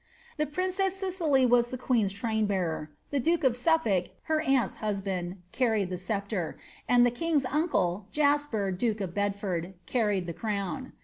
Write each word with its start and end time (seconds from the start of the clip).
The 0.37 0.47
princess 0.47 0.95
Cicely 0.95 1.45
was 1.45 1.69
the 1.69 1.77
queen's 1.77 2.11
trainbearer: 2.11 2.87
the 3.11 3.19
duke 3.19 3.43
of 3.43 3.53
Snflblk, 3.53 4.09
her 4.23 4.41
aunt's 4.41 4.77
husband, 4.77 5.39
carried 5.51 5.91
the 5.91 5.97
sceptre; 5.99 6.57
and 6.89 7.05
the 7.05 7.11
king's 7.11 7.45
uncle, 7.45 8.07
Jasper 8.11 8.71
duke 8.71 8.99
of 8.99 9.13
Bedford, 9.13 9.75
carried 9.85 10.25
the 10.25 10.33
crown. 10.33 10.93